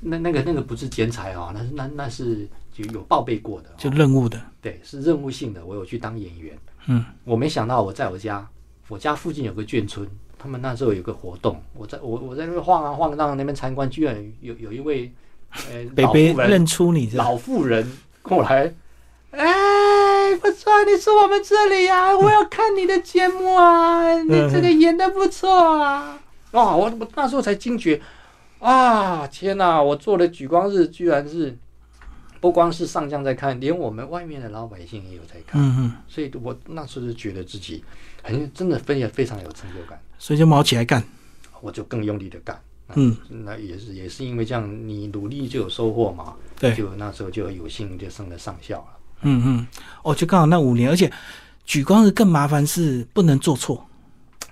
[0.00, 6.56] 那那个那个不是剪彩啊，那是那那是就有报备过的、就任务的，对，是任务性的，我有去当演员。
[6.86, 8.48] 嗯，我没想到我在我家
[8.88, 15.12] 我家附近有个眷村，他们那时候有个活动，我在我我在那边晃啊晃，让那边参观，居然有有一位
[15.70, 17.86] 呃老妇人认出你这老妇人
[18.22, 18.72] 过来，
[19.30, 26.18] 哎，不错，你是我们这里呀、 我要看你的节目啊，你这个演的不错啊。
[26.52, 28.00] 哇，我我那时候才惊觉，
[28.58, 29.82] 啊，天哪！
[29.82, 31.54] 我做的举光日居然是
[32.40, 37.84] 不光是上将在看，连我们外面的老百姓也有在看，嗯嗯，所以我那时候就觉得自己
[38.22, 41.02] 很真的非也非常有成就感，所以就毛起来干。
[41.60, 42.58] 我就更用力的干。
[42.94, 43.14] 嗯，
[43.44, 46.34] 那也是也是因为这样，你努力就有收获嘛。
[46.58, 48.97] 对，就那时候就有幸就升了上校了。
[49.22, 49.66] 嗯嗯，
[50.02, 51.10] 哦，就刚好那五年，而且
[51.64, 53.84] 举光日更麻烦是不能做错，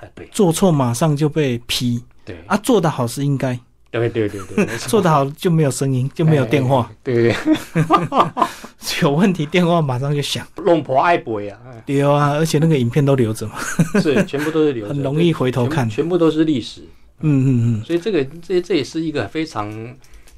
[0.00, 3.58] 哎，对做错马上就被批对啊，做的好是应该，
[3.90, 6.96] 对对对对， 做得好就没有声音，就没有电话，哎。
[7.04, 7.34] 对对
[9.02, 10.46] 有问题电话马上就响。
[10.54, 11.58] 对，弄婆爱不呀？
[11.66, 13.54] 哎对啊，而且那个影片都留着嘛。
[14.00, 16.82] 是全部都是留着，很容易回头看全全部都是历史。
[17.20, 17.48] 嗯嗯
[17.80, 19.72] 嗯，所以这个这这也是一个非常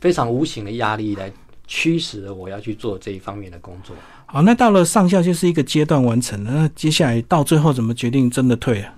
[0.00, 1.30] 非常无形的压力，来
[1.66, 3.94] 驱使了我要去做这一方面的工作。
[4.30, 8.94] 好，那到了上校就是一个阶段完成了，那接下来到最后怎么决定真的退啊？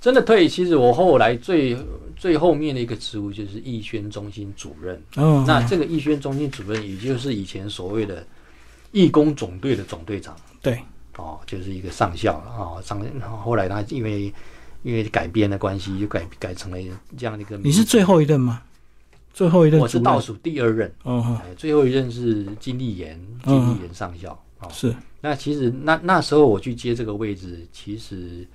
[0.00, 1.76] 真的退，其实我后来最
[2.16, 5.00] 最后面的一个职务就是艺宣中心主任。
[5.14, 8.26] 哦，那这个艺宣中心主任，也就是以前所谓的
[8.90, 10.82] 义工总队的总队长对，
[11.16, 12.82] 哦，就是一个上校了哦。
[12.84, 14.34] 上然后后来他因为
[14.82, 16.78] 因为改编的关系，就改改成了
[17.16, 17.68] 这样的一个名。
[17.68, 18.62] 你是最后一任吗？
[19.32, 24.32] 最后一任我是倒数第二任，哦，最后一任是金立言，金立言上校。
[24.58, 24.68] 哦。
[24.72, 24.94] 是。
[25.20, 28.46] 那其实那那时候我去接这个位置，其实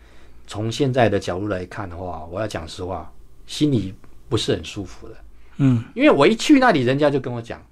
[0.48, 3.12] 从现在的角度来看的话，我要讲实话，
[3.48, 3.94] 心里
[4.30, 5.16] 不是很舒服的。
[5.58, 5.84] 嗯。
[5.96, 7.64] 因为我一去那里，人家就跟我讲，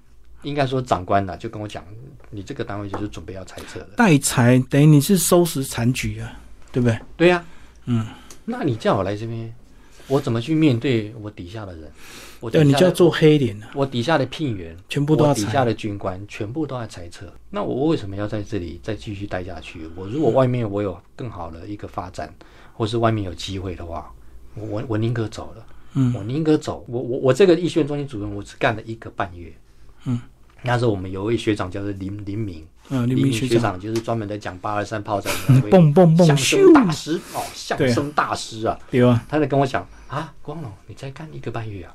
[0.42, 1.84] 应该说长官呐，就跟我讲，
[2.30, 3.88] 你这个单位就是准备要裁撤了。
[3.96, 6.32] 代裁，等于你是收拾残局啊，
[6.72, 6.98] 对不对？
[7.16, 7.44] 对呀、
[7.86, 8.06] 嗯，
[8.44, 9.54] 那你叫我来这边，
[10.08, 11.90] 我怎么去面对我底下的人？
[12.40, 15.40] 我你就要做黑脸了，我底下的聘员，全部都要裁。
[15.40, 17.24] 底下的军官全部都要裁撤。
[17.48, 19.88] 那我为什么要在这里再继续待下去？
[19.96, 22.34] 我如果外面我有更好的一个发展，
[22.74, 24.12] 或是外面有机会的话，
[24.54, 25.66] 我我我宁可走了。
[25.94, 26.84] 嗯我宁可走。
[26.86, 29.50] 我我我这个艺宣中心主任，我只干了一个半月。
[30.04, 30.20] 嗯，
[30.62, 38.78] 那时候我们有一位学长叫做林林明，嗯，黎明明学长，长就是专门在讲八二三炮战 的那位蹦蹦蹦，相声，大师哦，相声大师啊。
[38.90, 41.94] 对啊，他在跟我讲啊，光荣，你再干一个半月啊，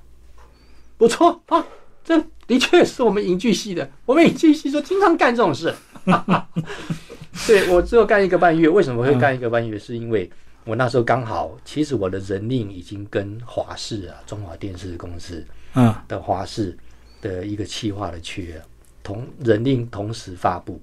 [0.97, 1.63] 不错啊，
[2.03, 5.73] 这的确是我们影剧系的，我们影剧系说经常干这种事。
[7.47, 9.77] 对我只有干一个半月，为什么会干一个半月？
[9.77, 10.29] 是因为
[10.65, 16.75] 我那时候刚好，其实我的人令已经跟华视啊，中华电视公司嗯的华视
[17.21, 18.59] 的一个企划的缺，
[19.09, 20.79] 同人令同时发布，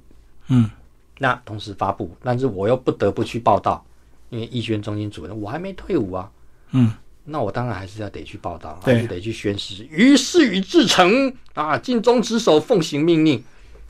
[0.48, 0.68] 嗯。
[1.18, 3.84] 那同时发布，但是我又不得不去报道，
[4.30, 6.30] 因为艺宣中心主任我还没退伍啊，
[6.72, 6.92] 嗯，
[7.24, 8.94] 那我当然还是要得去报道，对。
[8.94, 13.42] 还是得去宣誓，于事与至诚啊，尽忠职守，奉行命令。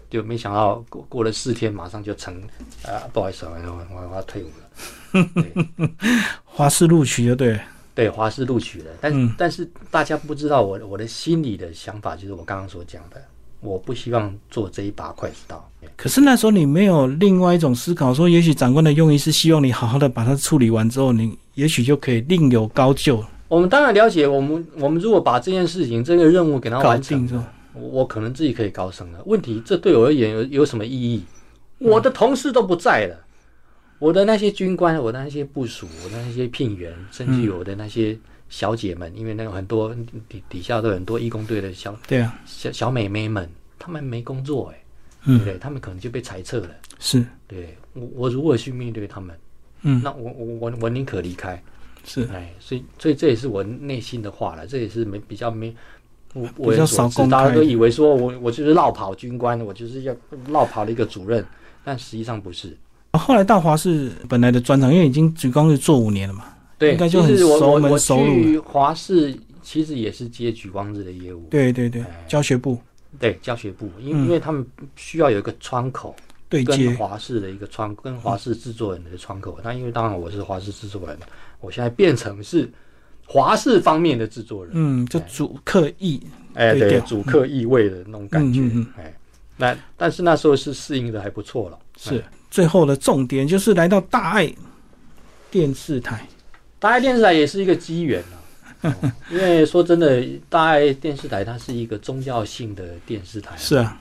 [0.08, 2.40] 就没想到过过了四天，马上就成
[2.84, 5.28] 啊，不好意思啊，我我我要退伍了。
[5.34, 5.90] 对。
[6.44, 7.58] 华师录取就对，
[7.92, 9.34] 对，华师录取了，但、嗯。
[9.36, 13.20] 但是大家不知道我我的心里的想法，就是我刚刚所讲的，
[13.60, 15.68] 我不希望做这一把快子刀。
[15.96, 29.20] 可是那时候你没有另外一种思考，说也许长官的用意是希望你好好的把它处理完之后，你也许就可以另有高就，我们当然了解，我们我们如果把这件事情、这个任务给它搞完成，我我可能自己可以高升了。
[29.24, 31.22] 问题，这对我而言有有什么意义？
[31.78, 33.16] 我的同事都不在了，
[33.98, 39.94] 我的那些军官，我的那些部署，我的那些聘员，甚至于我的那些小姐们，因为那个很多
[40.28, 44.84] 底底下都有很多义工队的小对啊，小小美眉们，她们没工作哎、
[45.24, 45.58] 对不嗯，对？
[45.58, 46.70] 她们可能就被裁撤了。
[46.98, 49.36] 是，对我，我如何去面对他们，
[49.82, 51.60] 嗯那我我我我宁可离开。
[52.04, 55.74] 是，哎，所以所以这也是我内心的话了，这也是没比较没。
[56.34, 60.14] 我我比较少公大家都以为说我我就是绕跑军官，我就是要
[60.48, 61.44] 绕跑的一个主任，
[61.82, 62.76] 但实际上不是。
[63.12, 66.44] 后来大华是本来的专长，因为已经举光是做五年了嘛，
[66.78, 72.78] 对，应该就很其实我熟我我门熟路去华视，其实也是接举光日的业务，对对对哎，教学部。
[73.18, 76.14] 对教学部，因因为他们需要有一个窗口，
[76.50, 79.58] 对接，华视的一个窗，跟华视制作人的窗口。
[79.64, 81.16] 那因为当然我是华视制作人，
[81.60, 82.70] 我现在变成是
[83.24, 84.74] 华视方面的制作人。
[84.74, 86.20] 嗯，就主客意，
[86.52, 88.60] 哎，对，对主客意味的那种感觉，
[88.98, 89.14] 哎，
[89.56, 91.78] 那但是那时候是适应的还不错了。
[91.96, 94.52] 是最后的重点就是来到大爱
[95.50, 96.28] 电视台，
[96.78, 98.36] 大爱电视台也是一个机缘啊、
[98.82, 98.94] 哦
[99.32, 103.56] 因为说真的，大爱电视台它是一个宗教性的电视台。
[103.56, 103.98] 是啊，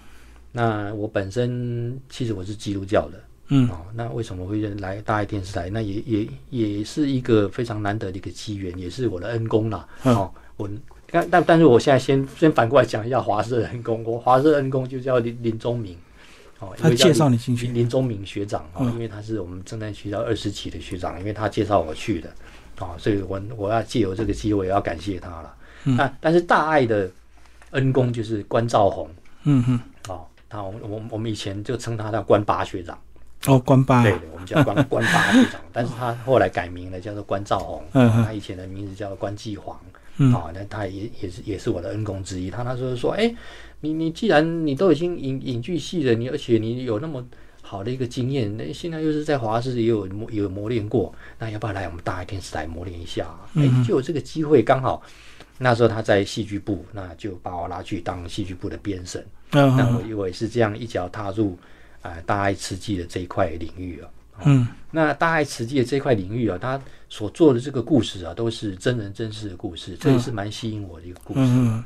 [0.52, 3.68] 那我本身其实我是基督教的，嗯。
[3.70, 5.70] 哦，那为什么会来大爱电视台？
[5.70, 9.88] 那也也也是一个非常难得的一个机缘，也是我的恩公啦。
[10.04, 10.14] 嗯。
[10.16, 10.70] 哦，我
[11.10, 15.98] 但但但是我现在先先反过来讲一下华社的恩公，我华社的恩公就叫林林宗明。
[16.60, 17.68] 哦，他介绍你进去。
[17.68, 18.92] 林林宗明学长哦，嗯。
[18.94, 22.30] 因为他是我们正在学校二十期的学长，因为他介绍我去的，
[22.80, 25.56] 哦，所以我我要借由这个机会也要感谢他了。
[25.86, 27.10] 嗯那但是大爱的
[27.72, 29.10] 恩公就是关兆宏
[29.44, 32.98] 嗯哼，哦，他我我我们以前就称他叫关八学长。
[33.46, 37.84] 哦，关八，对，我们叫关关八学长，但是他后来改名了，叫做关兆宏。
[37.94, 39.80] 嗯嗯他以前的名字叫关继煌。
[40.18, 42.50] 嗯啊，那他也也是也是我的恩公之一。
[42.50, 43.32] 他那时候说，哎、
[43.82, 47.24] 你你既然你都已经影影剧系了，你而且你有那么
[47.68, 53.26] 好的一个经验，那现在又是在华视也有有磨练过，那要不要来我们大爱电视台磨练一下？
[53.56, 55.02] 哎、嗯就有这个机会，刚好
[55.58, 59.26] 那时候他在戏剧部，那就把我拉去当戏剧部的编审。
[59.54, 61.58] 嗯那嗯我我也是这样一脚踏入
[62.02, 64.10] 啊、呃大爱慈济的这一块领域啊。
[64.44, 71.40] 嗯那大爱慈济的这块领域啊，他所做的这个故事啊，都是真人真事的故事，这也是蛮吸引我的一个故事。
[71.42, 71.84] 嗯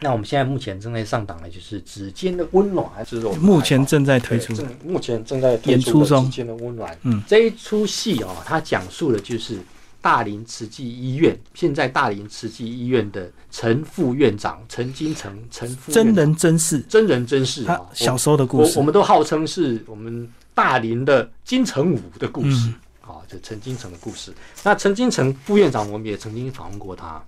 [0.00, 6.92] 那我们现在目前正在上档的就是《指尖的温暖》，还是我嗯，目前正在推出，正目前正在推演出中的《指尖的温暖》。
[7.02, 9.58] 嗯，这一出戏哦，它讲述的就是
[10.00, 18.74] 大林慈济医院，现在大林慈济医院的陈副院长陈金城陈真人真事，真人真事他啊，小时候的故事。
[18.74, 22.68] 我我，们都号称是我们大林的金城武的故事。
[22.68, 22.74] 嗯。
[23.00, 24.30] 啊，就陈金城的故事。
[24.62, 27.20] 那陈金城副院长，我们也曾经访问过他。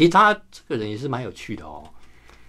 [0.00, 1.84] 其实他这个人也是蛮有趣的哦，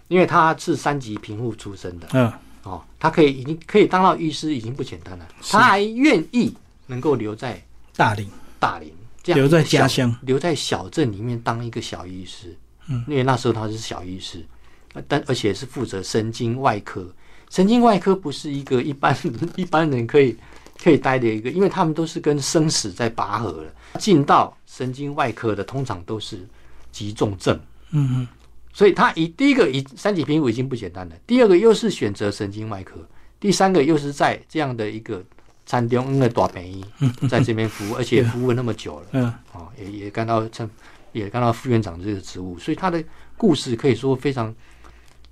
[0.08, 2.32] 因为他是三级贫户出身的嗯
[2.64, 5.28] 哦，他可以已经可以当到医师，已经不简单了。
[5.50, 6.56] 他还愿意
[6.88, 7.62] 能够留在
[7.94, 8.26] 大林，
[8.58, 12.58] 大林，这样留在家乡，留在小镇里面当一个小医师。
[12.88, 14.46] 嗯，因为那时候他是小医师，
[14.94, 17.06] 呃但而且是负责神经外科。
[17.50, 19.14] 神经外科不是一个一般
[19.58, 20.38] 一般人可以
[20.82, 23.74] 可以待的一个，因为他们都是跟生死在拔河了。
[24.00, 26.48] 进到神经外科的，通常都是
[26.92, 27.60] 急重症。
[27.92, 28.28] 嗯嗯。
[28.74, 33.06] 所以他一第一个一三级评估已经不简单了，第二个又是选择神经外科，
[33.40, 35.22] 第三个又是在这样的一个
[35.66, 36.86] 餐厅的大便医，
[37.30, 39.24] 在这边服务， 而且服务那么久了，嗯。
[39.52, 40.70] 啊，也也干到成
[41.12, 43.04] 也干到副院长这个职务，所以他的
[43.36, 44.56] 故事可以说非常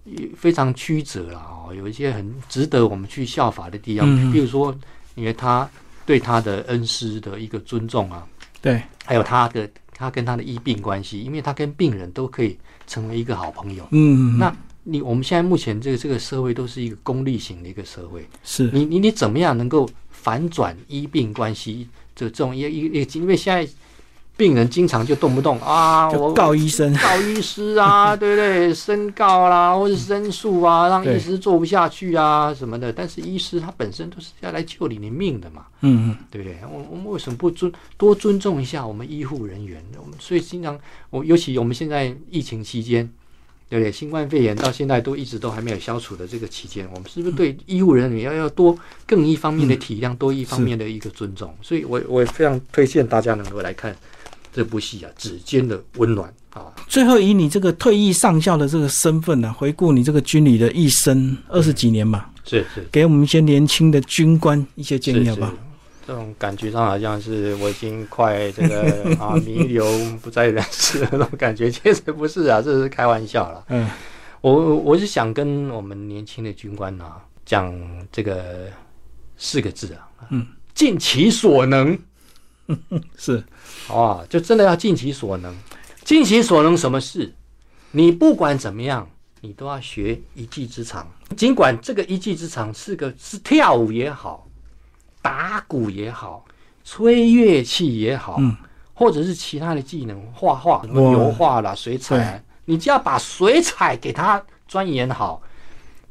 [0.03, 4.33] 也非常曲折了哦，有一些很值得我们去效法的地方，嗯。
[4.33, 4.77] 比如说
[5.15, 5.69] 因为他
[6.05, 8.27] 对他的恩师的一个尊重啊，
[8.61, 12.57] 对，还有他的他跟他的医病关系，因为他跟病人都可以
[12.87, 13.85] 成为一个好朋友。
[13.91, 21.89] 嗯，那你我们现在目前这个这个社会都是一个功利型的一个社会，是你你你怎么样能够反转医病关系？
[22.15, 23.69] 这这种一一一，因为现在
[24.39, 28.73] 病人经常就动不动啊，我告医生，告医师啊， 对不对？
[28.73, 32.93] 申告啦，或者申诉啊，让医师做不下去啊什么的。
[32.93, 35.65] 但是医师他本身都是要来救你的命的嘛。
[35.81, 36.57] 嗯嗯对不对？
[36.71, 39.83] 我我们为什么不尊多尊重一下我们医护人员？
[39.97, 43.09] 我们所以经常我尤其我们现在疫情期间，
[43.69, 43.91] 对不对？
[43.91, 51.53] 新冠肺炎到现在都一直都还没有消除的这个期间，我们是不是对医护人员要要多更一方面的体谅，多一方面的一个尊重？
[51.61, 53.93] 所以我我也非常推荐大家能够来看
[54.59, 56.73] 这部戏啊，《指尖的温暖》啊。
[56.85, 65.53] 最后以你这个退役上校的这个身份呢、回顾你这个军旅的一生二十几年吧，是是给我们一些年轻的军官一些建议是好不好？
[66.05, 69.85] 这种感觉上好像是我已经快这个 啊弥留
[70.21, 73.63] 不在人世的那种感觉，其实不是啊，这是开玩笑了。
[73.69, 73.89] 嗯
[74.41, 77.73] 我我是想跟我们年轻的军官啊讲
[78.11, 78.67] 这个
[79.37, 81.97] 四个字啊，嗯，尽其所能，
[83.17, 83.43] 是，
[83.87, 84.25] 好不好？
[84.27, 85.55] 就真的要尽其所能，
[86.03, 87.33] 尽其所能，什么事？
[87.91, 89.09] 你不管怎么样，
[89.41, 91.07] 你都要学一技之长。
[91.35, 94.47] 尽管这个一技之长是个是跳舞也好，
[95.21, 96.45] 打鼓也好，
[96.83, 98.55] 吹乐器也好，嗯
[98.93, 105.41] 或者是其他的技能，画画、什么油画啦、水彩啊，你只要把水彩给它钻研好，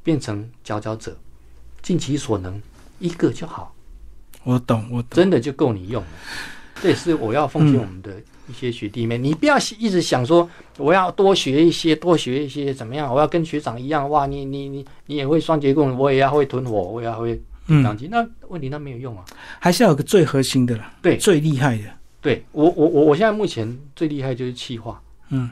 [0.02, 1.14] 变成佼佼者，
[1.82, 2.60] 尽其所能，
[2.98, 3.74] 一个就好。
[4.48, 5.08] 我懂，我懂。
[5.10, 6.08] 真的就够你用了。
[6.80, 8.12] 这也是我要奉劝我们的
[8.48, 13.12] 一些学弟妹，你不要一直想说我要多学一些，多学一些怎么样？
[13.12, 18.08] 我要跟学长一样，哇，你你你你也会双节棍，我也要会吞火，我也要会嗯钢琴。
[18.10, 19.24] 那问题那没有用啊。
[19.58, 21.84] 还是要有个最核心的啦，对最厉害的。
[22.22, 25.02] 对我我我我现在目前最厉害就是气化。
[25.30, 25.50] 嗯，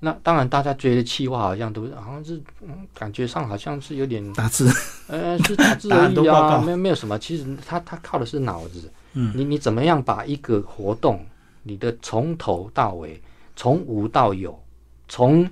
[0.00, 4.70] 那当然，大家觉得气化好像都是好像是，嗯，感觉上好像是有点，打字，
[5.08, 7.18] 呃，是打字打而已啊，没有没有什么。
[7.18, 8.90] 其实他他靠的是脑子。
[9.14, 11.26] 嗯你你怎么样把一个活动，
[11.62, 13.20] 你的从头到尾，
[13.56, 14.56] 从无到有，
[15.08, 15.48] 从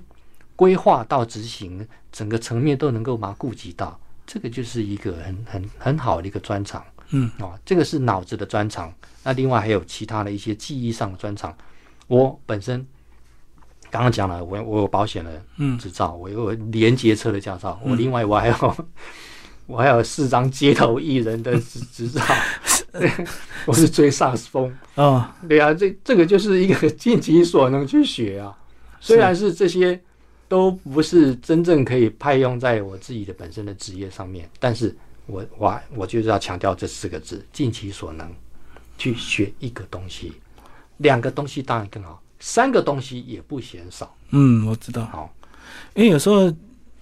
[0.55, 6.81] 规划到执行，整个层面都能够把它顾及到，这个就是一个很很很好的一个专长。
[7.09, 8.93] 嗯，哦，这个是脑子的专长。
[9.23, 11.53] 那另外还有其他的一些记忆上的专长。
[12.07, 12.85] 我本身
[13.89, 15.77] 刚刚讲了，我我有保险的嗯。
[15.77, 18.85] 执照，我有连接车的驾照，我嗯另外我还有
[19.67, 22.21] 我还有四张街头艺人的执 执照，
[23.65, 24.73] 我是追萨克斯风。
[24.95, 28.57] 啊，对啊，这这个就是一个尽其所能去学啊。
[28.99, 29.99] 虽然是这些
[30.47, 38.33] 都不是真正可以派用在我自己的本身的职业上面，但是我我我就是要强调这四个字：尽其所能
[38.97, 40.33] 去学一个东西，
[40.97, 44.13] 两个东西当然更好，三个东西也不嫌少。
[44.31, 45.33] 嗯，我知道，好，
[45.95, 46.51] 因为有时候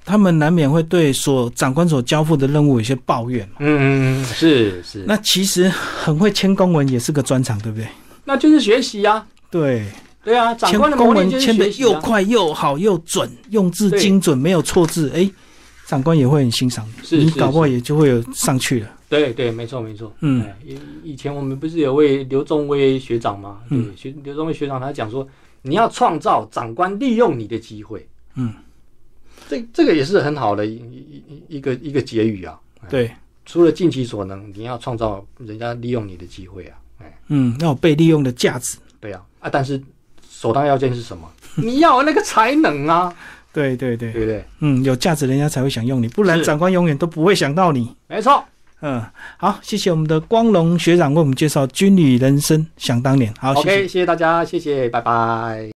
[0.03, 3.55] 他们难免会对所长官所交付的任务有些抱怨嘛。
[3.59, 7.87] 嗯，是是，那其实很会签公文也是个专长，对不对？
[8.23, 9.25] 那就是学习啊。
[9.49, 9.85] 对，
[10.23, 11.67] 对啊，长签官的公文签的。
[11.69, 15.29] 又快又好又准，用字精准，没有错字，哎，
[15.87, 18.89] 长官也会很欣赏你，是是你搞不好也就会有上去了。
[19.19, 20.13] 对对，没错没错。
[20.21, 23.59] 嗯哎，以以前我们不是有位刘仲威学长吗？
[23.69, 25.27] 对，嗯学刘仲威学长他讲说，
[25.61, 28.07] 你要创造长官利用你的机会。
[28.35, 28.53] 嗯，
[29.49, 32.59] 这这个也是很好的一一一一个一个结语啊。
[32.81, 33.11] 哎，对，
[33.45, 36.77] 除了尽其所能，你要创造人家利用你的机会啊。
[36.99, 38.77] 哎，嗯，要有被利用的价值。
[38.99, 39.81] 对啊啊，但是
[40.29, 41.31] 首当要件是什么？
[41.55, 43.15] 你要有那个才能啊，
[43.53, 44.45] 对对对，对不对？
[44.59, 47.95] 嗯，有价值人家才会想用你，不然长官永远都不会想到你。
[48.07, 48.43] 没错。
[48.81, 49.03] 嗯，
[49.37, 53.33] 好，谢谢我们的光荣学长为我们介绍军旅人生，想当年。
[53.39, 55.71] 好，谢谢谢谢大家，谢谢，拜拜。